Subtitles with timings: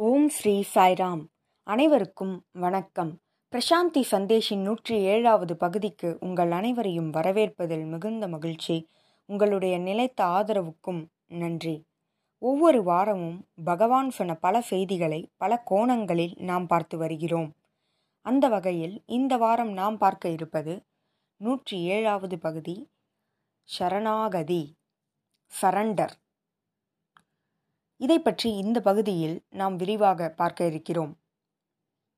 [0.00, 1.22] ஓம் ஸ்ரீ சாய்ராம்.
[1.62, 3.20] அனைவருக்கும் வணக்கம்.
[3.52, 8.88] பிரசாந்தி சந்தேஷின் நூற்றி ஏழாவது பகுதிக்கு உங்கள் அனைவரையும் வரவேற்பதில் மிகுந்த மகிழ்ச்சி.
[9.24, 11.84] உங்களுடைய நிலைத்த ஆதரவுக்கும் நன்றி.
[12.38, 17.56] ஒவ்வொரு வாரமும் பகவான் சொன்ன பல செய்திகளை பல கோணங்களில் நாம் பார்த்து வருகிறோம்.
[18.22, 20.82] அந்த வகையில் இந்த வாரம் நாம் பார்க்க இருப்பது
[21.36, 22.90] நூற்றி ஏழாவது பகுதி
[23.62, 24.76] சரணாகதி
[25.62, 26.16] சரண்டர்.
[28.00, 31.18] இதை பற்றி இந்த பகுதியில் நாம் விரிவாக பார்க்க இருக்கிறோம்.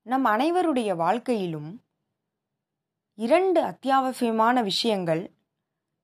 [0.02, 1.84] நம் அனைவருடைய வாழ்க்கையிலும்
[3.14, 5.32] இரண்டு அத்தியாவசியமான விஷயங்கள்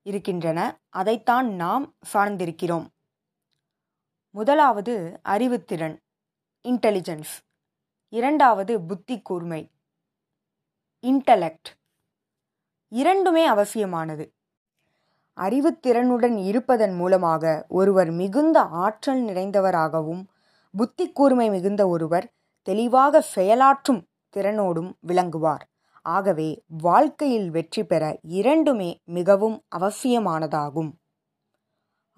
[0.02, 0.80] இருக்கின்றன.
[0.88, 2.86] அதைத்தான் நாம் சார்ந்திருக்கிறோம்.
[4.30, 5.96] முதலாவது அறிவுத்திறன்
[6.68, 7.34] இன்டெலிஜென்ஸ்
[8.08, 9.70] இரண்டாவது புத்தி கூர்மை
[11.02, 11.70] இன்டலெக்ட்
[12.88, 14.35] இரண்டுமே அவசியமானது.
[15.38, 20.22] அறிவுத்திறனுடன் இருப்பதன் மூலமாக ஒருவர் மிகுந்த ஆற்றல் நிறைந்தவராகவும்
[20.74, 22.26] புத்தி கூர்மை மிகுந்த ஒருவர்
[22.62, 24.00] தெளிவாக செயலாற்றும்
[24.36, 25.64] திறனோடும் விளங்குவார்.
[26.06, 26.48] ஆகவே
[26.82, 30.90] வாழ்க்கையில் வெற்றி பெற இரண்டுமே மிகவும் அவசியமானதாகும்.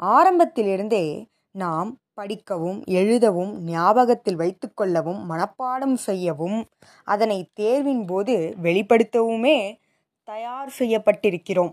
[0.01, 1.07] ஆரம்பத்திலிருந்தே
[1.55, 6.59] நாம் படிக்கவும் எழுதவும் ஞாபகத்தில் வைத்துக்கொள்ளவும் மனப்பாடம் செய்யவும்
[7.05, 9.59] அதனை தேர்வின் போது வெளிப்படுத்தவுமே
[10.29, 11.73] தயார் செய்யப்பட்டிருக்கிறோம்.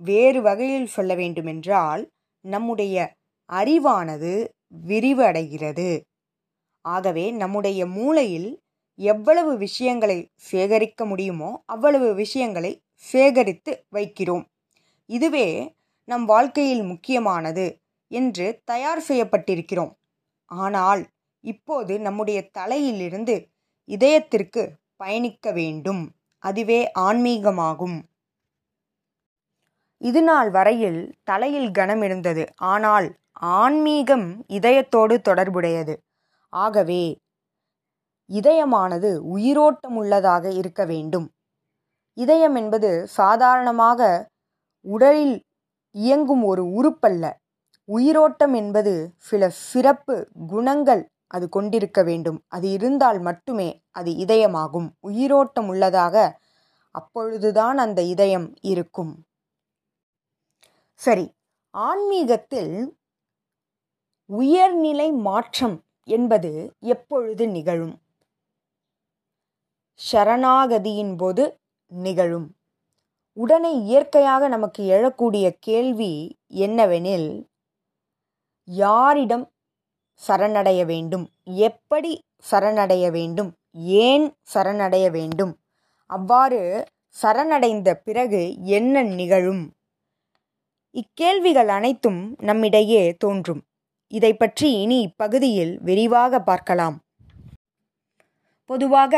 [0.00, 2.02] வேறு வகையில் சொல்ல வேண்டுமென்றால்
[2.44, 2.96] நம்முடைய
[3.50, 4.32] அறிவானது
[4.88, 5.90] விரிவடைகிறது.
[6.84, 8.50] ஆகவே நம்முடைய மூளையில்
[8.94, 14.44] எவ்வளவு விஷயங்களை சேகரிக்க முடியுமோ அவ்வளவு விஷயங்களை சேகரித்து வைக்கிறோம்.
[15.06, 17.66] இதுவே நம் வாழ்க்கையில் முக்கியமானது
[18.10, 19.92] என்று தயார் செய்யப்பட்டிருக்கிறோம்.
[20.44, 21.02] ஆனால்
[21.44, 23.34] இப்போது நம்முடைய தலையிலிருந்து
[23.88, 24.62] இதயத்திற்கு
[24.96, 26.02] பயணிக்க வேண்டும்.
[26.38, 27.98] அதுவே ஆன்மீகமாகும்.
[30.00, 32.44] இது நாள் வரையில் தலையில் கனம் இருந்தது.
[32.56, 33.08] ஆனால்
[33.56, 35.94] ஆன்மீகம் இதயத்தோடு தொடர்புடையது.
[36.52, 37.02] ஆகவே
[38.30, 41.26] இதயமானது உயிரோட்டமுள்ளதாக இருக்க வேண்டும்.
[42.16, 44.00] இதயம் என்பது சாதாரணமாக
[44.84, 45.36] உடலில்
[45.94, 47.24] இயங்கும் ஒரு உறுப்பல்ல.
[47.88, 50.16] உயிரோட்டம் என்பது சில சிறப்பு
[50.48, 52.44] குணங்கள் அது கொண்டிருக்க வேண்டும்.
[52.48, 54.88] அது இருந்தால் மட்டுமே அது இதயமாகும்.
[55.00, 56.16] உயிரோட்டம் உள்ளதாக
[56.94, 59.12] அப்பொழுதுதான் அந்த இதயம் இருக்கும்.
[61.00, 61.26] சரி
[61.74, 62.98] ஆன்மீகத்தில்
[64.26, 67.94] உயர்நிலை மாற்றம் என்பது எப்பொழுது நிகழும்?
[70.00, 71.58] சரணாகதியின் போது
[71.92, 72.54] நிகழும்.
[73.32, 77.48] உடனே இயற்கையாக நமக்கு எழக்கூடிய கேள்வி என்னவெனில்
[78.64, 79.46] யாரிடம்
[80.28, 81.26] சரணடைய வேண்டும்?
[81.44, 83.50] எப்படி சரணடைய வேண்டும்?
[83.72, 85.52] ஏன் சரணடைய வேண்டும்?
[86.06, 89.64] அவ்வாறு சரணடைந்த பிறகு என்ன நிகழும்?
[90.94, 93.60] இக்கேள்விகள் அனைத்தும் நம்மிடையே தோன்றும்.
[94.08, 96.96] இதை பற்றி இனி இப்பகுதியில் விரிவாக பார்க்கலாம்.
[98.66, 99.14] பொதுவாக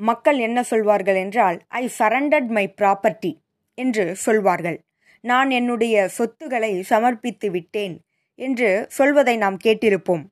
[0.00, 3.32] மக்கள் என்ன சொல்வார்கள் என்றால் ஐ சரண்டட் மை ப்ராப்பர்ட்டி
[3.78, 4.78] என்று சொல்வார்கள்.
[5.24, 7.94] நான் என்னுடைய சொத்துக்களை சமர்ப்பித்து விட்டேன்
[8.38, 10.24] என்று சொல்வதை நாம் கேட்டிருப்போம்.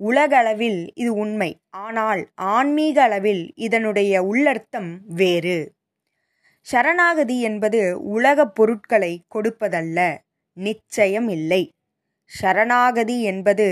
[0.00, 1.50] உலக அளவில் இது உண்மை.
[1.70, 2.22] ஆனால்
[2.54, 4.90] ஆன்மீக அளவில் இதனுடைய உள்ளர்த்தம்
[5.20, 5.58] வேறு.
[6.66, 9.98] சரணாகதி என்பது உலகப் பொருட்களை கொடுப்பதல்ல
[10.56, 11.62] நிச்சயம் இல்லை
[12.30, 13.68] சரணாகதி என்பது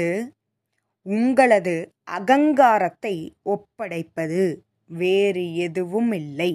[1.06, 1.76] உங்களது
[2.08, 3.14] அகங்காரத்தை
[3.46, 4.42] ஒப்படைப்பது
[4.90, 6.52] வேறு எதுவும் இல்லை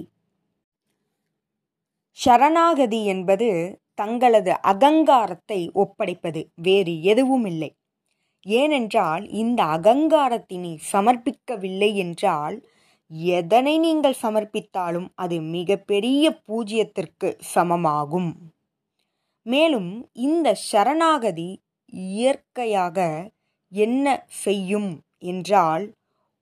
[2.18, 3.48] சரணாகதி என்பது
[3.94, 7.70] தங்களது அகங்காரத்தை ஒப்படைப்பது வேறு எதுவும் இல்லை
[8.46, 12.56] ஏனென்றால் இந்த அகங்காரத்தினை சமர்ப்பிக்கவில்லை என்றால்
[13.10, 18.30] எதனை நீங்கள் சமர்ப்பித்தாலும் அது மிகப்பெரிய பூஜ்யத்திற்கு சமமாகும்.
[19.46, 21.50] மேலும் இந்த சரணாகதி
[21.92, 22.98] இயற்கையாக
[23.72, 25.84] என்ன செய்யும் என்றால்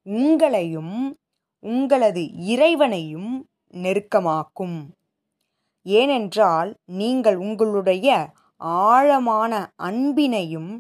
[0.06, 0.96] உங்களையும்
[1.64, 3.32] உங்களது இறைவனையும்
[3.74, 4.78] நெருக்கமாக்கும்.
[5.86, 8.08] ஏனென்றால் நீங்கள் உங்களுடைய
[8.86, 10.72] ஆழமான அன்பினையும்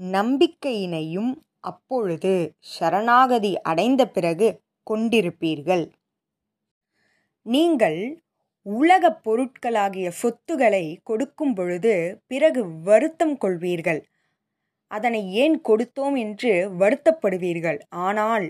[0.00, 4.48] நம்பிக்கையினையும் அப்பொழுது சரணாகதி அடைந்த பிறகு
[4.90, 5.84] கொண்டிருப்பீர்கள்.
[7.46, 8.00] நீங்கள்
[8.66, 11.94] உலகப் பொருட்களாகிய சொத்துகளை கொடுக்கும் பொழுது
[12.26, 14.00] பிறகு வருத்தம் கொள்வீர்கள்.
[14.90, 17.78] அதனை ஏன் கொடுத்தோம் என்று வருத்தப்படுவீர்கள்.
[18.06, 18.46] ஆனால்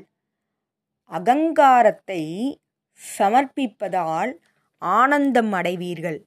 [1.10, 2.22] அகங்காரத்தை
[3.00, 4.32] சமர்ப்பிப்பதால்
[4.82, 6.18] ஆனந்தம் அடைவீர்கள்.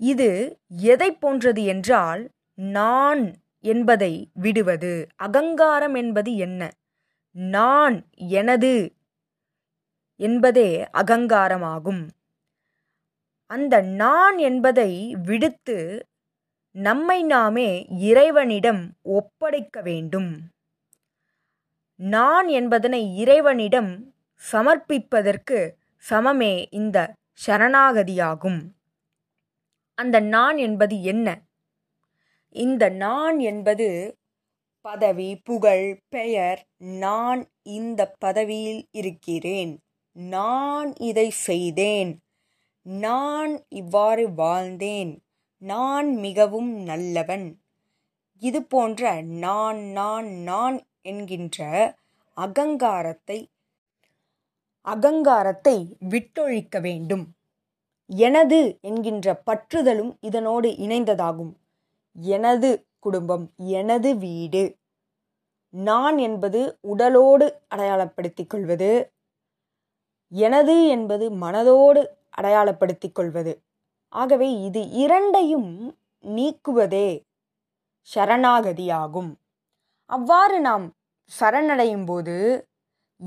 [0.00, 0.30] இது
[0.92, 2.22] எதை போன்றது என்றால்
[2.54, 3.22] நான்
[3.64, 4.92] என்பதை விடுவது.
[5.16, 6.62] அகங்காரம் என்பது என்ன?
[7.40, 8.94] நான் எனது
[10.16, 12.08] என்பதே அகங்காரமாகும்.
[13.46, 16.06] அந்த நான் என்பதை விடுத்து
[16.70, 20.50] நம்மை நாமே இறைவனிடம் ஒப்படைக்க வேண்டும்.
[21.96, 24.14] நான் என்பதனை இறைவனிடம்
[24.52, 25.70] சமர்ப்பிப்பதற்கு
[26.10, 27.12] சமமே இந்த
[27.46, 28.70] சரணாகதியாகும்.
[29.94, 31.42] அந்த நான் என்பது என்ன?
[32.48, 34.16] இந்த நான் என்பது
[34.80, 39.78] பதவி புகழ் பெயர் நான் இந்த பதவியில் இருக்கிறேன்.
[40.12, 42.18] நான் இதை செய்தேன்.
[42.82, 45.18] நான் இவ்வாறு வாழ்ந்தேன்.
[45.62, 47.60] நான் மிகவும் நல்லவன்.
[48.38, 51.60] இது போன்ற நான் நான் நான் என்கின்ற
[52.36, 53.50] அகங்காரத்தை
[54.86, 57.24] அகங்காரத்தை விட்டொழிக்க வேண்டும்.
[58.06, 61.52] எனது என்கின்ற பற்றுதலும் இதனோடு இணைந்ததாகும்.
[62.16, 64.76] எனது குடும்பம் எனது வீடு.
[65.70, 69.12] நான் என்பது உடலோடு அடையாளப்படுத்திக் கொள்வது.
[70.32, 73.62] எனது என்பது மனதோடு அடையாளப்படுத்திக் கொள்வது.
[74.08, 77.08] ஆகவே இது இரண்டையும் நீக்குவதே
[78.14, 79.32] சரணாகதியாகும்.
[80.10, 80.92] அவ்வாறு நாம்
[81.40, 82.66] சரணடையும் போது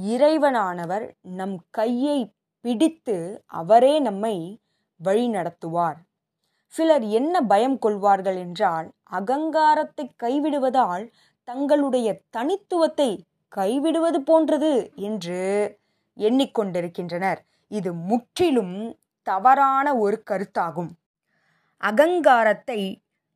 [0.07, 4.59] இறைவனானவர் நம் கையை பிடித்து அவரே நம்மை
[4.99, 5.99] வழி நடத்துவார்
[6.73, 11.05] சிலர் என்ன பயம் கொள்வார்கள் என்றால் அகங்காரத்தை கைவிடுவதால்
[11.47, 13.09] தங்களுடைய தனித்துவத்தை
[13.57, 15.39] கைவிடுவது போன்றது என்று
[16.17, 17.39] எண்ணிக்கொண்டிருக்கின்றனர்.
[17.71, 18.75] இது முற்றிலும்
[19.27, 20.91] தவறான ஒரு கருத்தாகும்.
[21.83, 22.79] அகங்காரத்தை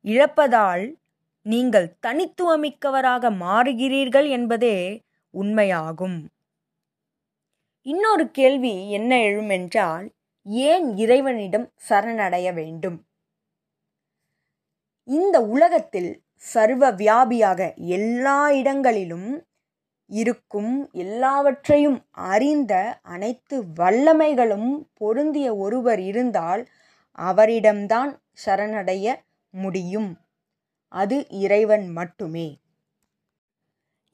[0.04, 0.84] இழப்பதால்
[1.46, 4.76] நீங்கள் தனித்துவமிக்கவராக மாறுகிறீர்கள் என்பதே
[5.34, 6.18] உண்மையாகும்.
[7.86, 10.06] இன்னொரு கேள்வி என்ன எழுமென்றால்
[10.68, 12.98] ஏன் இறைவனிடம் சரணடைய வேண்டும்?
[15.08, 19.44] இந்த உலகத்தில் சர்வ வியாபியாக எல்லா இடங்களிலும்
[20.10, 26.62] இருக்கும் எல்லாவற்றையும் அறிந்த அனைத்து வல்லமைகளும் பொருந்திய ஒருவர் இருந்தால்
[27.18, 28.12] அவரிடம்தான்
[28.46, 29.14] சரணடைய
[29.54, 30.10] முடியும்.
[30.88, 32.48] அது இறைவன் மட்டுமே.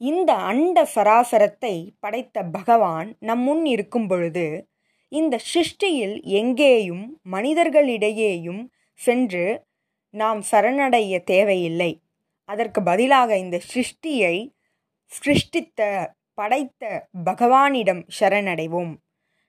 [0.01, 4.69] இந்த அண்ட சராசரத்தை படைத்த பகவான் நம் முன் இருக்கும் பொழுது
[5.11, 8.63] இந்த சிருஷ்டியில் எங்கேயும் மனிதர்களிடையேயும்
[8.99, 9.45] சென்று
[10.13, 11.91] நாம் சரணடைய தேவையில்லை.
[12.49, 14.35] அதற்கு பதிலாக இந்த சிருஷ்டியை
[15.11, 15.81] சிருஷ்டித்த
[16.33, 16.83] படைத்த
[17.25, 18.93] பகவானிடம் சரணடைவோம்.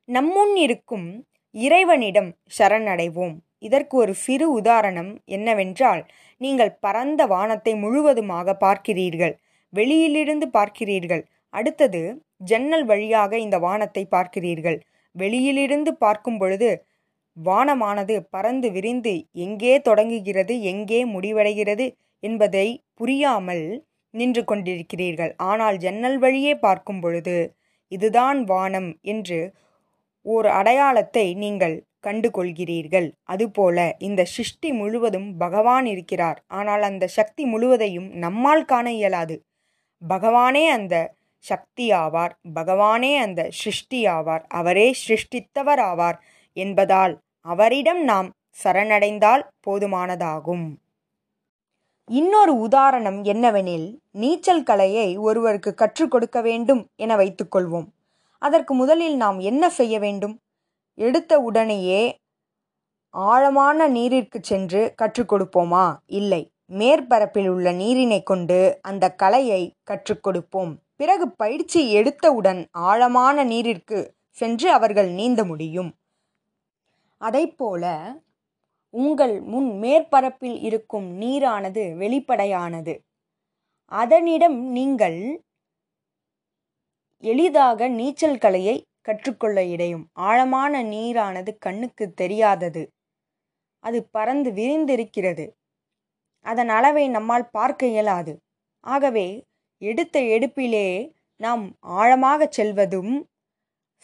[0.09, 1.09] நம்முன் இருக்கும்
[1.55, 3.35] இறைவனிடம் சரணடைவோம்.
[3.59, 6.03] இதற்கு ஒரு சிறு உதாரணம் என்னவென்றால்
[6.41, 9.35] நீங்கள் பரந்த வானத்தை முழுவதுமாக பார்க்கிறீர்கள்.
[9.73, 11.23] வெளியிலிருந்து பார்க்கிறீர்கள்.
[11.55, 12.03] அடுத்தது
[12.51, 14.79] ஜன்னல் வழியாக இந்த வானத்தை பார்க்கிறீர்கள்.
[15.17, 16.69] வெளியிலிருந்து பார்க்கும் பொழுது
[17.37, 19.15] வானமானது பறந்து விரிந்து
[19.45, 21.87] எங்கே தொடங்குகிறது எங்கே முடிவடைகிறது
[22.23, 23.65] என்பதை புரியாமல்
[24.15, 25.33] நின்று கொண்டிருக்கிறீர்கள்.
[25.51, 27.37] ஆனால் ஜன்னல் வழியே பார்க்கும் பொழுது
[27.93, 29.41] இதுதான் வானம் என்று
[30.27, 36.39] ஓர் அடையாளத்தை நீங்கள் கண்டு கொள்கிறீர்கள் அதுபோல இந்த சிருஷ்டி முழுவதும் பகவான் இருக்கிறார்.
[36.49, 39.37] ஆனால் அந்த சக்தி முழுவதையும் நம்மால் காண இயலாது.
[40.03, 40.95] பகவானே அந்த
[41.45, 46.19] சக்தி ஆவார் பகவானே அந்த சிருஷ்டி ஆவார் அவரே சிருஷ்டித்தவர் ஆவார்
[46.57, 48.29] என்பதால் அவரிடம் நாம்
[48.63, 50.65] சரணடைந்தால் போதுமானதாகும்.
[52.11, 57.87] இன்னொரு உதாரணம் என்னவெனில் நீச்சல் கலையை ஒருவருக்கு கற்றுக் கொடுக்க வேண்டும் என வைத்துக்கொள்வோம்
[58.39, 60.39] அதற்கு முதலில் நாம் என்ன செய்ய வேண்டும்?
[60.99, 62.17] எடுத்த உடனேயே
[63.15, 65.97] ஆழமான நீரிற்கு சென்று கற்றுக் கொடுப்போமா?
[66.07, 66.43] இல்லை.
[66.73, 70.73] மேற்பரப்பில் உள்ள நீரினை கொண்டு அந்த கலையை கற்றுக் கொடுப்போம்.
[70.97, 73.99] பிறகு பயிற்சி எடுத்தவுடன் ஆழமான நீரிற்கு
[74.31, 75.91] சென்று அவர்கள் நீந்த முடியும்.
[77.25, 77.85] அதைப்போல
[78.91, 82.95] உங்கள் முன் மேற்பரப்பில் இருக்கும் நீரானது வெளிப்படையானது.
[83.93, 85.43] அதனிடம் நீங்கள்
[87.23, 90.09] எளிதாக நீச்சல் கலையை கற்றுக்கொள்ள இடையும்.
[90.13, 92.83] ஆழமான நீரானது கண்ணுக்கு தெரியாதது.
[93.85, 95.47] அது பறந்து விரிந்திருக்கிறது.
[96.41, 98.41] அதன் அளவை நம்மால் பார்க்க இயலாது.
[98.81, 99.45] ஆகவே
[99.83, 103.13] எடுத்த எடுப்பிலே நாம் ஆழமாகச் செல்வதும்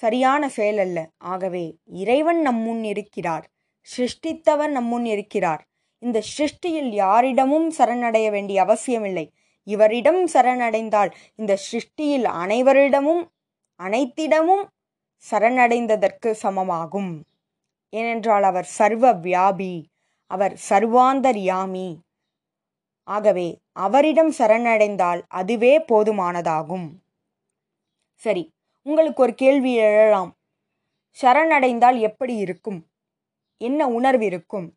[0.03, 0.99] சரியான செயல் அல்ல.
[1.25, 1.65] ஆகவே
[2.03, 3.47] இறைவன் நம்முன் இருக்கிறார்.
[3.89, 5.63] சிருஷ்டித்தவர் நம்முன் இருக்கிறார்.
[6.03, 9.27] இந்த சிருஷ்டியில் யாரிடமும் சரணடைய வேண்டிய அவசியமில்லை.
[9.67, 13.23] இவரிடம் சரணடைந்தால் இந்த சிருஷ்டியில் அனைவரிடமும்
[13.81, 14.65] அனைத்திடமும்
[15.25, 17.13] சரணடைந்ததற்கு சமமாகும்.
[17.93, 19.73] ஏனென்றால் அவர் சர்வ வியாபி
[20.31, 21.89] அவர் சர்வாந்தர்யாமி
[23.09, 26.89] ஆகவே அவரிடம் சரணடைந்தால் அதுவே போதுமானதாகும்.
[28.21, 28.45] சரி
[28.83, 30.31] உங்களுக்கு ஒரு கேள்வி எழலாம்.
[31.23, 32.87] சரணடைந்தால் எப்படி இருக்கும்?
[33.57, 34.75] என்ன உணர்வு இருக்கும்?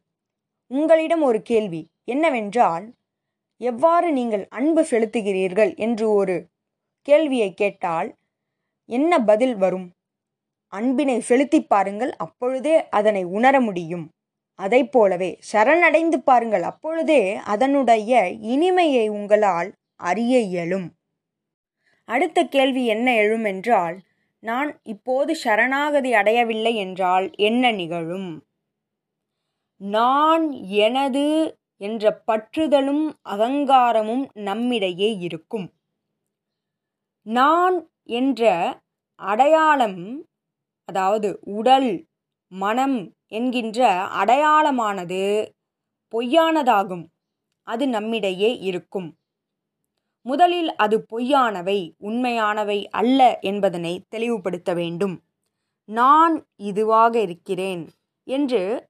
[0.68, 1.90] உங்களிடம் ஒரு கேள்வி.
[2.04, 2.94] என்னவென்றால்
[3.58, 5.78] எவ்வாறு நீங்கள் அன்பு செலுத்துகிறீர்கள்?
[5.78, 6.48] என்று ஒரு
[7.02, 8.16] கேள்வியை கேட்டால்
[8.86, 9.92] என்ன பதில் வரும்?
[10.68, 14.10] அன்பினை செலுத்தி பாருங்கள் அப்பொழுதே அதனை உணர முடியும்.
[14.60, 20.92] அதை போலவே சரணடைந்து பாருங்கள் அப்பொழுதே அதனுடைய இனிமையை உங்களால் அறிய இயலும்.
[22.10, 23.98] அடுத்த கேள்வி என்ன எழும் என்றால்
[24.40, 28.32] நான் இப்போது சரணாகதி அடையவில்லை என்றால் என்ன நிகழும்?
[29.82, 30.52] நான்
[30.84, 31.26] எனது
[31.78, 35.68] என்ற பற்றுதலும் அகங்காரமும் நம்மிடையே இருக்கும்.
[37.26, 38.44] நான் என்ற
[39.16, 40.00] அடையாளம்
[40.90, 42.08] அதாவது உடல்
[42.52, 43.80] மனம் என்கின்ற
[44.20, 45.22] அடையாளமானது
[46.14, 47.06] பொய்யானதாகும்.
[47.68, 49.10] அது நம்மிடையே இருக்கும்.
[50.26, 55.16] முதலில் அது பொய்யானவை உண்மையானவை அல்ல என்பதனை தெளிவுபடுத்த வேண்டும்.
[55.86, 57.90] நான் இதுவாக இருக்கிறேன்
[58.24, 58.90] என்று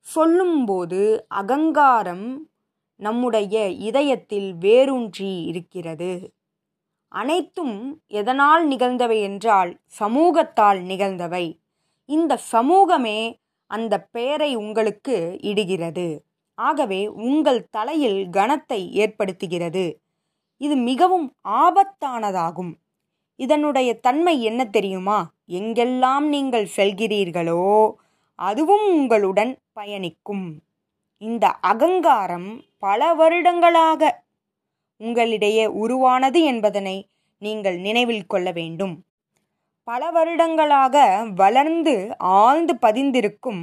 [0.00, 2.48] சொல்லும்போது அகங்காரம்
[2.96, 6.34] நம்முடைய இதயத்தில் வேரூன்றி இருக்கிறது.
[7.08, 11.60] அனைத்தும் எதனால் நிகழ்ந்தவை என்றால் சமூகத்தால் நிகழ்ந்தவை.
[12.04, 13.18] இந்த சமூகமே
[13.66, 16.24] அந்த பெயரை உங்களுக்கு இடுகிறது.
[16.54, 19.84] ஆகவே உங்கள் தலையில் கனத்தை ஏற்படுத்துகிறது.
[20.62, 21.26] இது மிகவும்
[21.62, 22.72] ஆபத்தானதாகும்.
[23.40, 25.18] இதனுடைய தன்மை என்ன தெரியுமா?
[25.58, 27.64] எங்கெல்லாம் நீங்கள் செல்கிறீர்களோ
[28.38, 30.46] அதுவும் உங்களுடன் பயணிக்கும்.
[31.22, 34.02] இந்த அகங்காரம் பல வருடங்களாக
[35.00, 36.96] உங்களிடையே உருவானது என்பதனை
[37.42, 38.94] நீங்கள் நினைவில் கொள்ள வேண்டும்.
[39.88, 40.96] பல வருடங்களாக
[41.34, 41.94] வளர்ந்து
[42.38, 43.62] ஆழ்ந்து பதிந்திருக்கும்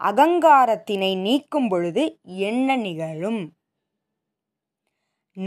[0.00, 2.04] அகங்காரத்தினை நீக்கும் பொழுது
[2.48, 3.40] என்ன நிகழும்?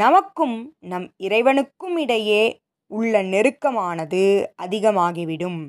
[0.02, 2.44] நமக்கும் நம் இறைவனுக்கும் இடையே
[2.92, 4.22] உள்ள நெருக்கமானது
[4.62, 5.60] அதிகமாகிவிடும்.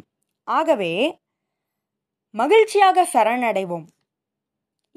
[0.49, 1.21] ஆகவே
[2.35, 3.87] மகிழ்ச்சியாக சரணடைவோம்.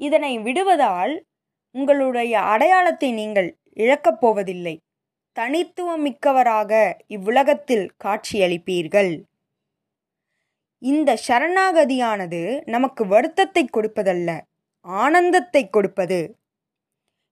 [0.00, 1.14] இதனை விடுவதால்
[1.74, 4.74] உங்களுடைய அடையாளத்தை நீங்கள் இழக்கப் போவதில்லை.
[5.36, 6.72] தனித்துவம் மிக்கவராக
[7.06, 9.12] இவ்வுலகத்தில் காட்சியளிப்பீர்கள்.
[10.82, 14.30] இந்த சரணாகதியானது நமக்கு வருத்தத்தை கொடுப்பதல்ல
[14.80, 16.20] ஆனந்தத்தை கொடுப்பது.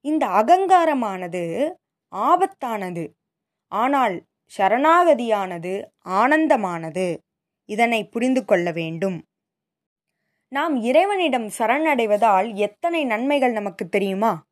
[0.05, 1.43] இந்த அகங்காரமானது
[2.15, 3.13] ஆபத்தானது.
[3.67, 4.23] ஆனால்
[4.57, 7.17] சரணாகதியானது ஆனந்தமானது.
[7.65, 9.25] இதனை புரிந்து கொள்ள வேண்டும்.
[10.49, 14.45] நாம் இறைவனிடம் சரணடைவதால் எத்தனை நன்மைகள் நமக்கு தெரியுமா?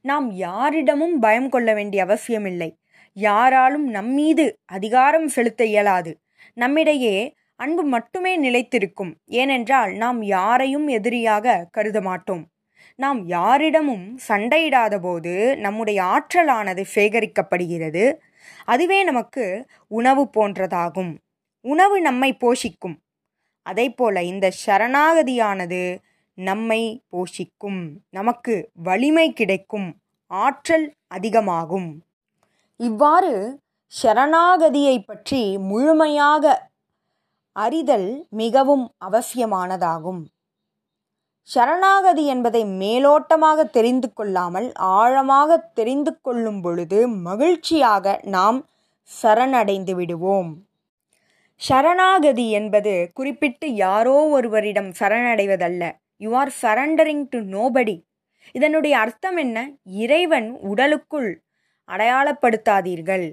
[0.00, 2.78] நாம் யாரிடமும் பயம் கொள்ள வேண்டிய அவசியமில்லை.
[3.12, 6.20] யாராலும் நம்மீது அதிகாரம் செலுத்த இயலாது.
[6.54, 9.14] நம்மிடையே அன்பு மட்டுமே நிலைத்திருக்கும்.
[9.24, 12.48] ஏனென்றால் நாம் யாரையும் எதிரியாக கருத மாட்டோம்
[12.94, 18.14] நாம் யாரிடமும் சண்டையிடாத போது நம்முடைய ஆற்றலானது சேகரிக்கப்படுகிறது.
[18.64, 21.16] அதுவே நமக்கு உணவு போன்றதாகும்.
[21.60, 22.96] உணவு நம்மை போஷிக்கும்.
[23.62, 25.98] அதை போல இந்த சரணாகதியானது
[26.34, 27.96] நம்மை போஷிக்கும்.
[28.10, 29.96] நமக்கு வலிமை கிடைக்கும்.
[30.26, 32.02] ஆற்றல் அதிகமாகும்.
[32.76, 33.60] இவ்வாறு
[34.02, 36.70] சரணாகதியை பற்றி முழுமையாக
[37.52, 40.24] அறிதல் மிகவும் அவசியமானதாகும்.
[41.48, 48.58] சரணாகதி என்பதை மேலோட்டமாக தெரிந்து கொள்ளாமல் ஆழமாக தெரிந்து கொள்ளும் பொழுது மகிழ்ச்சியாக நாம்
[49.22, 50.50] சரணடைந்து விடுவோம்.
[51.60, 55.92] சரணாகதி என்பது குறிப்பிட்டு யாரோ ஒருவரிடம் சரணடைவதல்ல.
[56.16, 57.96] You are surrendering to nobody
[58.52, 59.58] இதனுடைய அர்த்தம் என்ன?
[59.84, 61.30] இறைவன் உடலுக்குள்
[61.88, 63.26] அடையாளப்படுத்தாதீர்கள்.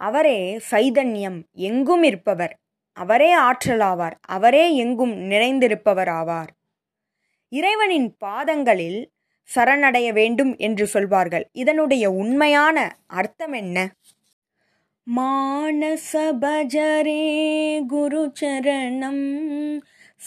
[0.00, 0.38] அவரே
[0.70, 2.54] சைதன்யம் எங்கும் இருப்பவர்.
[2.92, 4.16] அவரே ஆற்றலாவார்.
[4.28, 6.50] அவரே எங்கும் நிறைந்திருப்பவர் ஆவார்
[7.50, 9.00] இறைவனின் பாதங்களில்
[9.48, 11.48] சரணடைய வேண்டும் என்று சொல்வார்கள்.
[11.52, 13.78] இதனுடைய உண்மையான அர்த்தம் என்ன?
[15.16, 16.16] மானசபஜரே
[17.86, 19.24] குரு சரணம்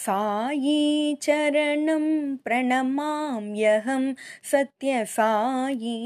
[0.06, 0.80] சாயி
[1.26, 2.10] சரணம்
[2.44, 4.08] பிரணமாம்யகம்
[4.52, 5.96] சத்ய சாயி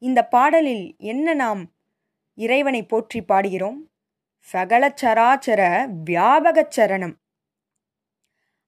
[0.02, 1.62] இந்த பாடலில் என்ன நாம்
[2.38, 3.80] இறைவனை போற்றி பாடுகிறோம்
[4.45, 5.61] சகல சராச்சர
[6.05, 7.13] வியாபகச் சரணம்.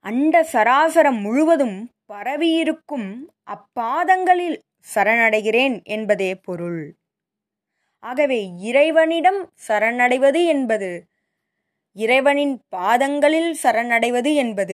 [0.05, 3.10] அண்ட சராசரம் முழுவதும் பரவியிருக்கும்
[3.48, 4.57] அப்பாதங்களில்
[4.93, 6.81] சரணடைகிறேன் என்பதே பொருள்.
[8.03, 10.91] ஆகவே இறைவனிடம் சரணடைவது என்பது
[11.96, 14.74] இறைவனின் பாதங்களில் சரணடைவது என்பது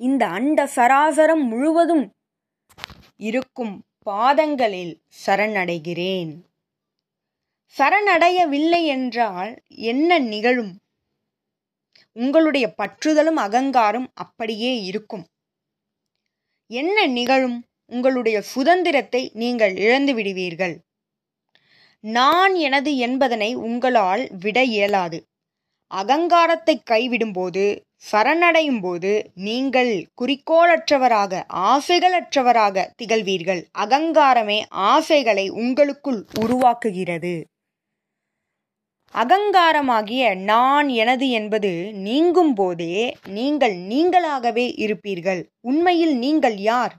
[0.00, 2.04] இந்த அண்ட சராசரம் முழுவதும்
[3.16, 4.94] இருக்கும் பாதங்களில்
[5.26, 6.32] சரணடைகிறேன்.
[7.76, 10.72] சரணடையவில்லை என்றால் என்ன நிகழும்?
[12.16, 15.24] உங்களுடைய பற்றுதலும் அகங்காரம் அப்படியே இருக்கும்.
[16.70, 17.58] என்ன நிகழும்?
[17.86, 20.74] உங்களுடைய சுதந்திரத்தை நீங்கள் இழந்து விடுவீர்கள்.
[22.00, 25.18] நான் எனது என்பதனை உங்களால் விட இயலாது.
[25.90, 27.64] அகங்காரத்தை கைவிடும்போது
[28.12, 33.62] சரணடையும் போது நீங்கள் குறிக்கோளற்றவராக ஆசைகளற்றவராக திகழ்வீர்கள்.
[33.78, 37.34] அகங்காரமே ஆசைகளை உங்களுக்குள் உருவாக்குகிறது.
[39.14, 45.42] அகங்காரமாகிய நான் எனது என்பது நீங்கும் போதே நீங்கள் நீங்களாகவே இருப்பீர்கள்.
[45.60, 46.94] உண்மையில் நீங்கள் யார்?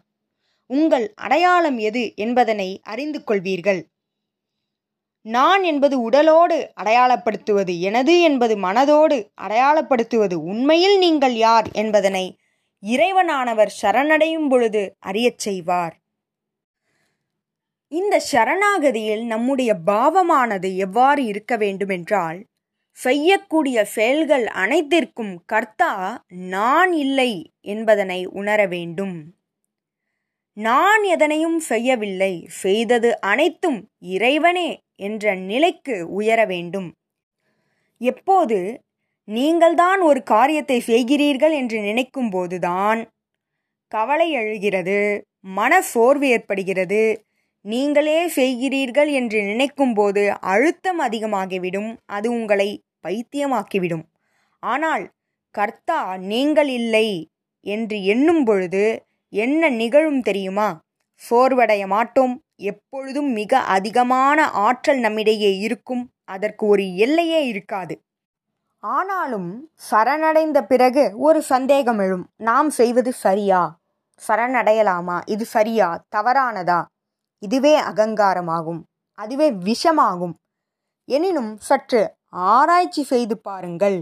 [0.65, 3.82] உங்கள் அடையாளம் எது என்பதனை அறிந்து கொள்வீர்கள்.
[5.22, 12.38] நான் என்பது உடலோடு அடையாளப்படுத்துவது எனது என்பது மனதோடு அடையாளப்படுத்துவது உண்மையில் நீங்கள் யார் என்பதனை
[12.84, 16.00] இறைவனானவர் சரணடையும் பொழுது அறியச் செய்வார்.
[17.92, 22.40] இந்த சரணாகதியில் நம்முடைய பாவமானது எவ்வாறு இருக்க வேண்டுமென்றால்
[22.98, 25.92] செய்யக்கூடிய செயல்கள் அனைத்திற்கும் கர்த்தா
[26.50, 27.32] நான் இல்லை
[27.64, 29.16] என்பதனை உணர வேண்டும்.
[30.58, 36.90] நான் எதனையும் செய்யவில்லை செய்தது அனைத்தும் இறைவனே என்ற நிலைக்கு உயர வேண்டும்.
[38.02, 38.60] எப்போது
[39.28, 43.02] நீங்கள்தான் ஒரு காரியத்தை செய்கிறீர்கள் என்று நினைக்கும் போதுதான்
[43.92, 44.98] கவலை எழுகிறது
[45.40, 47.02] மன சோர்வு ஏற்படுகிறது
[47.62, 54.03] நீங்களே செய்கிறீர்கள் என்று நினைக்கும் போது அழுத்தம் அதிகமாகிவிடும் அது உங்களை பைத்தியமாக்கிவிடும்.
[54.60, 55.10] ஆனால்
[55.51, 57.30] கர்த்தா நீங்கள் இல்லை
[57.65, 60.80] என்று எண்ணும் பொழுது என்ன நிகழும் தெரியுமா?
[61.30, 62.41] சோர்வடைய மாட்டோம்.
[62.56, 66.10] எப்பொழுதும் மிக அதிகமான ஆற்றல் நம்மிடையே இருக்கும்.
[66.24, 68.01] அதற்கு ஒரு எல்லையே இருக்காது.
[68.80, 72.30] ஆனாலும் சரணடைந்த பிறகு ஒரு சந்தேகம் எழும்.
[72.38, 73.80] நாம் செய்வது சரியா?
[74.27, 75.22] சரணடையலாமா?
[75.25, 76.03] இது சரியா?
[76.15, 76.86] தவறானதா?
[77.42, 78.82] இதுவே அகங்காரமாகும்
[79.18, 80.34] அதுவே விஷமாகும்.
[81.10, 84.00] எனினும் சற்று ஆராய்ச்சி செய்து பாருங்கள்.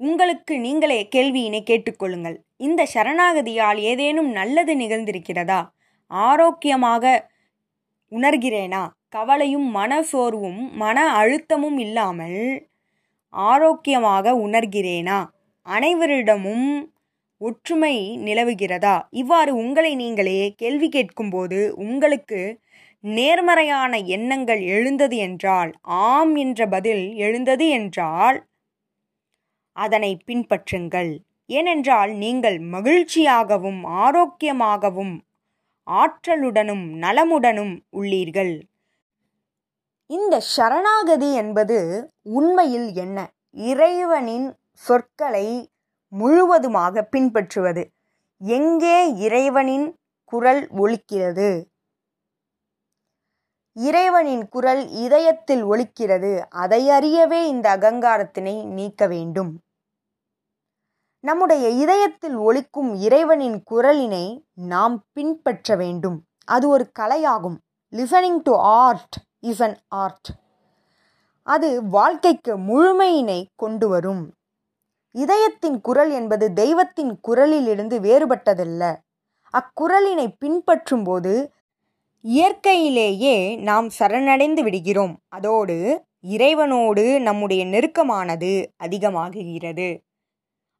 [0.00, 2.36] உங்களுக்கு நீங்களே கேள்வியினை கேட்டுக்கொள்ளுங்கள்.
[2.56, 5.60] இந்த சரணாகதியால் ஏதேனும் நல்லது நிகழ்ந்திருக்கிறதா?
[6.10, 7.04] ஆரோக்கியமாக
[8.12, 8.82] உணர்கிறேனா?
[9.08, 12.40] கவலையும் மன சோர்வும் மன அழுத்தமும் இல்லாமல்
[13.34, 15.18] ஆரோக்கியமாக உணர்கிறேனா?
[15.66, 16.68] அனைவரிடமும்
[17.40, 18.96] ஒற்றுமை நிலவுகிறதா?
[19.10, 22.40] இவ்வாறு உங்களை நீங்களே கேள்வி கேட்கும்போது உங்களுக்கு
[23.04, 28.38] நேர்மறையான எண்ணங்கள் எழுந்தது என்றால் ஆம் என்ற பதில் எழுந்தது என்றால்
[29.76, 31.12] அதனை பின்பற்றுங்கள்.
[31.50, 35.14] ஏனென்றால் நீங்கள் மகிழ்ச்சியாகவும் ஆரோக்கியமாகவும்
[35.86, 38.54] ஆற்றலுடனும் நலமுடனும் உள்ளீர்கள்.
[40.10, 41.78] இந்த சரணாகதி என்பது
[42.22, 43.18] உண்மையில் என்ன?
[43.70, 45.46] இறைவனின் சொற்களை
[46.10, 47.82] முழுவதுமாக பின்பற்றுவது.
[48.38, 49.86] எங்கே இறைவனின்
[50.24, 51.64] குரல் ஒலிக்கிறது?
[53.72, 56.32] இறைவனின் குரல் இதயத்தில் ஒலிக்கிறது.
[56.48, 59.52] அதை அறியவே இந்த அகங்காரத்தினை நீக்க வேண்டும்.
[61.24, 66.18] நம்முடைய இதயத்தில் ஒழிக்கும் இறைவனின் குரலினை நாம் பின்பற்ற வேண்டும்.
[66.44, 67.58] அது ஒரு கலையாகும்.
[67.96, 70.28] Listening to art is an art
[71.42, 74.24] அது வாழ்க்கைக்கு முழுமையினை கொண்டு வரும்.
[75.12, 78.96] இதயத்தின் குரல் என்பது தெய்வத்தின் குரலிலிருந்து வேறுபட்டதல்ல.
[79.52, 81.52] அக்குரலினை பின்பற்றும் போது
[82.22, 85.18] இயற்கையிலேயே நாம் சரணடைந்து விடுகிறோம்.
[85.28, 90.00] அதோடு இறைவனோடு நம்முடைய நெருக்கமானது அதிகமாகுகிறது.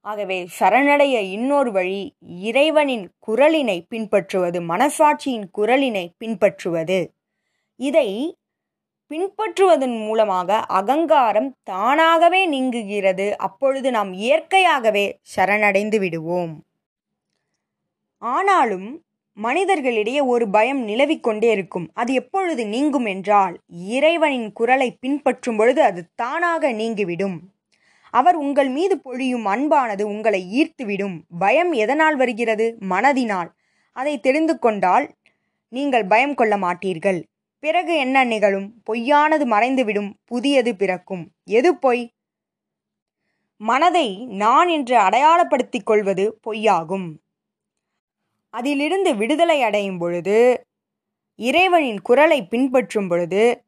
[0.01, 7.13] ஆகவே சரணடைய இன்னொரு வழி இறைவனின் குரலினை பின்பற்றுவது மனசாட்சியின் குரலினை பின்பற்றுவது.
[7.77, 8.39] இதை
[9.11, 13.37] பின்பற்றுவதன் மூலமாக அகங்காரம் தானாகவே நீங்குகிறது.
[13.37, 16.65] அப்பொழுது நாம் இயற்கையாகவே சரணடைந்து விடுவோம்.
[18.19, 19.03] ஆனாலும்
[19.43, 21.91] மனிதர்களிடையே ஒரு பயம் நிலவிக்கொண்டே இருக்கும்.
[21.95, 27.41] அது எப்பொழுது நீங்கும் என்றால் இறைவனின் குரலை பின்பற்றும் பொழுது அது தானாக நீங்கிவிடும்.
[28.11, 31.21] அவர் உங்கள் மீது பொழியும் அன்பானது உங்களை ஈர்த்துவிடும்.
[31.39, 32.77] பயம் எதனால் வருகிறது?
[32.89, 33.51] மனதினால்.
[33.93, 35.15] அதை தெரிந்து கொண்டால்
[35.69, 37.23] நீங்கள் பயம் கொள்ள மாட்டீர்கள்.
[37.61, 38.83] பிறகு என்ன நிகழும்?
[38.83, 41.31] பொய்யானது மறைந்துவிடும் புதியது பிறக்கும்.
[41.45, 42.13] எது பொய்?
[43.57, 47.09] மனதை நான் என்று அடையாளப்படுத்திக் கொள்வது பொய்யாகும்.
[48.51, 50.67] அதிலிருந்து விடுதலை அடையும் பொழுது
[51.35, 53.65] இறைவனின் குரலை பின்பற்றும் பொழுது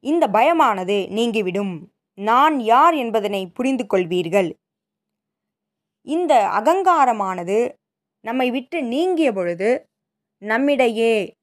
[0.00, 1.92] இந்த பயமானது நீங்கிவிடும்.
[2.14, 4.52] நான் யார் என்பதனை புரிந்து கொள்வீர்கள்.
[6.02, 7.72] இந்த அகங்காரமானது
[8.20, 9.88] நம்மை விட்டு நீங்கிய பொழுது
[10.38, 11.36] நம்மிடையே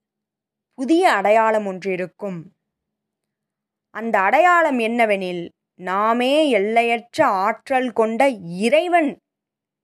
[0.77, 2.53] புதிய அடையாளம் ஒன்று இருக்கும்.
[3.95, 8.27] அந்த அடையாளம் என்னவெனில் நாமே எல்லையற்ற ஆற்றல் கொண்ட
[8.65, 9.11] இறைவன்.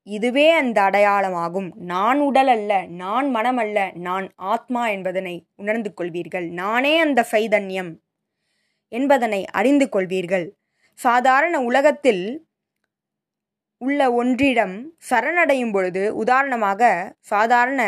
[0.08, 1.70] இதுவே அந்த அடையாளமாகும்.
[1.76, 6.50] நான் உடல் அல்ல நான் மனம் அல்ல நான் ஆத்மா என்பதனை உணர்ந்து கொள்வீர்கள்.
[6.52, 7.92] நானே அந்த சைதன்யம்
[8.92, 10.48] என்பதனை அறிந்து கொள்வீர்கள்.
[11.00, 12.24] சாதாரண உலகத்தில்
[13.82, 14.76] உள்ள ஒன்றிடம்
[15.10, 16.82] சரணடையும் பொழுது உதாரணமாக
[17.20, 17.82] சாதாரண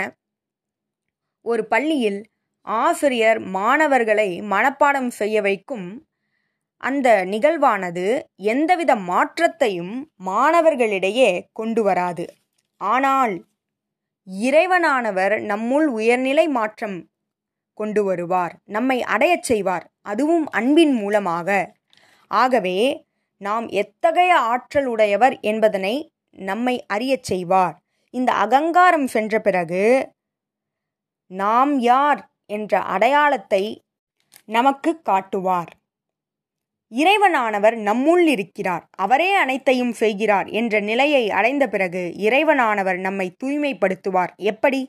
[1.45, 2.19] ஒரு பள்ளியில்
[2.67, 5.87] ஆசிரியர் மாணவர்களை மனப்பாடம் செய்ய வைக்கும்
[6.83, 9.95] அந்த நிகழ்வானது எந்தவித மாற்றத்தையும்
[10.25, 12.25] மாணவர்களிடையே கொண்டு வராது.
[12.81, 13.33] ஆனால்
[14.27, 16.97] இறைவனானவர் நம்முள் உயர்நிலை மாற்றம்
[17.73, 19.85] கொண்டு வருவார் நம்மை அடையச் செய்வார்.
[20.01, 21.49] அதுவும் அன்பின் மூலமாக.
[22.27, 23.07] ஆகவே
[23.41, 25.95] நாம் எத்தகைய ஆற்றல் உடையவர் என்பதனை
[26.29, 27.75] நம்மை அறியச் செய்வார்.
[28.13, 29.83] இந்த அகங்காரம் சென்ற பிறகு
[31.31, 33.63] நாம் யார் என்ற அடையாளத்தை
[34.45, 35.71] நமக்கு காட்டுவார்.
[36.91, 38.85] இறைவனானவர் நம்முள் இருக்கிறார்.
[38.97, 44.31] அவரே அனைத்தையும் செய்கிறார் என்ற நிலையை அடைந்த பிறகு இறைவனானவர் நம்மை தூய்மைப்படுத்துவார்.
[44.43, 44.81] எப்படி?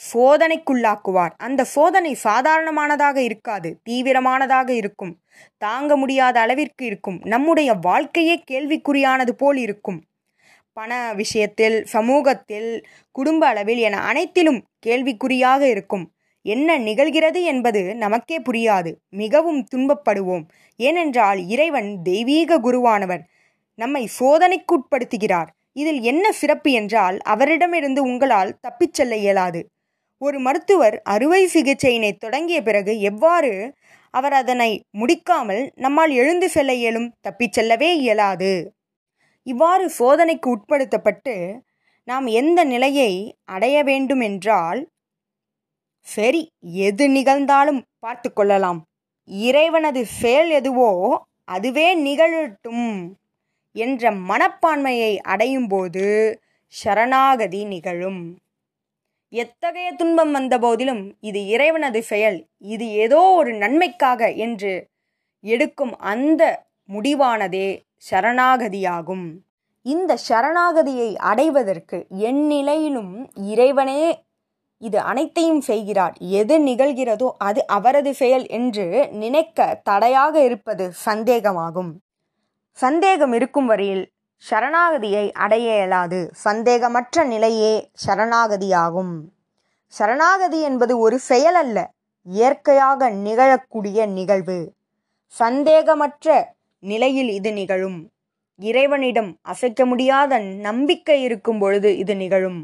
[0.00, 1.34] சோதனைக்குள்ளாக்குவார்.
[1.38, 3.80] அந்த சோதனை சாதாரணமானதாக இருக்காது.
[3.90, 5.12] தீவிரமானதாக இருக்கும்.
[5.58, 7.20] தாங்க முடியாத அளவிற்கு இருக்கும்.
[7.24, 10.00] நம்முடைய வாழ்க்கையே கேள்விக்குறியானது போல் இருக்கும்.
[10.76, 12.70] பண விஷயத்தில் சமூகத்தில்
[13.10, 16.06] குடும்ப அளவில் என அனைத்திலும் கேள்விக்குறியாக இருக்கும்.
[16.46, 18.90] என்ன நிகழ்கிறது என்பது நமக்கே புரியாது.
[19.12, 20.44] மிகவும் துன்பப்படுவோம்.
[20.80, 23.22] ஏனென்றால் இறைவன் தெய்வீக குருவானவர்
[23.78, 25.50] நம்மை சோதனைக்குட்படுத்துகிறார்.
[25.72, 29.60] இதில் என்ன சிறப்பு என்றால் அவரிடமிருந்து உங்களால் தப்பிச் செல்ல இயலாது.
[30.22, 33.52] ஒரு மருத்துவர் அறுவை சிகிச்சையினை தொடங்கிய பிறகு எவ்வாறு
[34.14, 37.12] அவர் அதனை முடிக்காமல் நம்மால் எழுந்து செல்ல இயலும்?
[37.20, 38.52] தப்பிச் செல்லவே இயலாது.
[39.46, 41.34] இவ்வாறு சோதனைக்கு உட்படுத்தப்பட்டு
[42.08, 43.12] நாம் எந்த நிலையை
[43.44, 44.80] அடைய வேண்டும் என்றால்
[46.06, 46.40] சரி
[46.86, 48.80] எது நிகழ்ந்தாலும் பார்த்து கொள்ளலாம்.
[49.28, 50.90] இறைவனது செயல் எதுவோ
[51.44, 52.88] அதுவே நிகழட்டும்
[53.76, 56.06] என்ற மனப்பான்மையை அடையும்போது
[56.74, 58.22] சரணாகதி நிகழும்.
[59.32, 62.38] எத்தகைய துன்பம் வந்த போதிலும் இது இறைவனது செயல்
[62.74, 64.72] இது ஏதோ ஒரு நன்மைக்காக என்று
[65.44, 66.42] எடுக்கும் அந்த
[66.88, 67.68] முடிவானதே
[68.10, 69.26] சரணாகதியாகும்.
[69.86, 73.14] இந்த சரணாகதியை அடைவதற்கு என் நிலையிலும்
[73.52, 74.02] இறைவனே
[74.82, 76.14] இது அனைத்தையும் செய்கிறார்.
[76.18, 81.92] எது நிகழ்கிறதோ அது அவரது செயல் என்று நினைக்க தடையாக இருப்பது சந்தேகமாகும்.
[82.70, 84.04] சந்தேகம் இருக்கும் வரையில்
[84.50, 86.20] சரணாகதியை அடைய இயலாது.
[86.44, 89.14] சந்தேகமற்ற நிலையே சரணாகதியாகும்.
[89.86, 91.78] சரணாகதி என்பது ஒரு செயல் அல்ல
[92.26, 94.72] இயற்கையாக நிகழக்கூடிய நிகழ்வு.
[95.34, 96.26] சந்தேகமற்ற
[96.78, 97.98] நிலையில் இது நிகழும்.
[98.60, 102.60] இறைவனிடம் அசைக்க முடியாத நம்பிக்கை இருக்கும் பொழுது இது நிகழும்.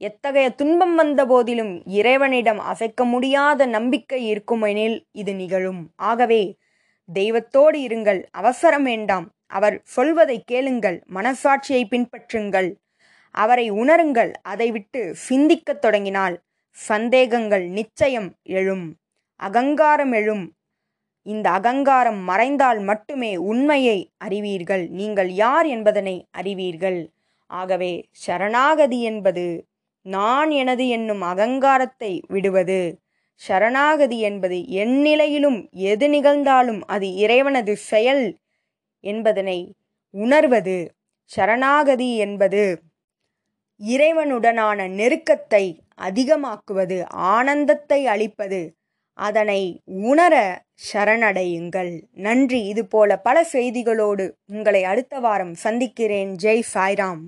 [0.00, 5.90] எத்தகைய துன்பம் வந்த போதிலும் இறைவனிடம் அசைக்க முடியாத நம்பிக்கை இருக்குமெனில் இது நிகழும்.
[5.96, 6.56] ஆகவே
[7.14, 9.26] தெய்வத்தோடு இருங்கள் அவசரம் வேண்டாம்.
[9.46, 12.74] அவர் சொல்வதை கேளுங்கள் மனசாட்சியை பின்பற்றுங்கள்.
[13.30, 18.96] அவரை உணருங்கள் அதை விட்டு சிந்திக்கத் தொடங்கினால் சந்தேகங்கள் நிச்சயம் எழும்.
[19.40, 20.52] அகங்காரம் எழும்.
[21.22, 24.88] இந்த அகங்காரம் மறைந்தால் மட்டுமே உண்மையை அறிவீர்கள்.
[24.88, 27.10] நீங்கள் யார் என்பதனை அறிவீர்கள்.
[27.46, 29.44] ஆகவே சரணாகதி என்பது
[30.02, 33.00] நான் எனது என்னும் அகங்காரத்தை விடுவது.
[33.34, 38.36] சரணாகதி என்பது எந்நிலையிலும் எது நிகழ்ந்தாலும் அது இறைவனது செயல்
[39.00, 39.74] என்பதனை
[40.10, 40.94] உணர்வது.
[41.24, 42.82] சரணாகதி என்பது
[43.86, 48.76] இறைவனுடனான நெருக்கத்தை அதிகமாக்குவது ஆனந்தத்தை அளிப்பது.
[49.12, 52.02] அதனை உணர சரணடையுங்கள்.
[52.12, 52.64] நன்றி.
[52.64, 56.36] இதுபோல பல செய்திகளோடு உங்களை அடுத்த வாரம் சந்திக்கிறேன்.
[56.42, 57.20] ஜெய் சாய்ராம்.